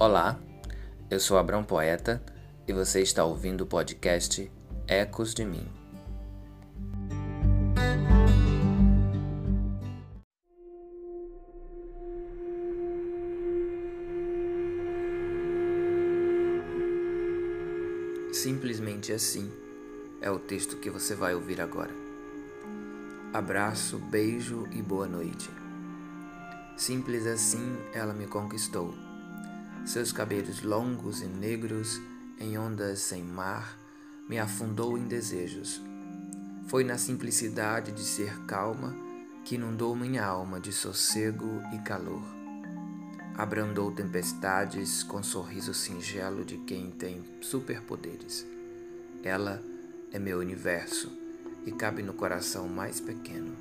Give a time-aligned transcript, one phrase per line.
[0.00, 0.40] Olá,
[1.10, 2.24] eu sou Abrão Poeta
[2.66, 4.50] e você está ouvindo o podcast
[4.88, 5.68] Ecos de Mim.
[18.32, 19.52] Simplesmente assim
[20.22, 21.92] é o texto que você vai ouvir agora.
[23.34, 25.50] Abraço, beijo e boa noite.
[26.74, 29.09] Simples assim ela me conquistou.
[29.90, 32.00] Seus cabelos longos e negros,
[32.38, 33.76] em ondas sem mar,
[34.28, 35.82] me afundou em desejos.
[36.68, 38.94] Foi na simplicidade de ser calma
[39.44, 42.22] que inundou minha alma de sossego e calor.
[43.36, 48.46] Abrandou tempestades com sorriso singelo de quem tem superpoderes.
[49.24, 49.60] Ela
[50.12, 51.10] é meu universo
[51.66, 53.56] e cabe no coração mais pequeno.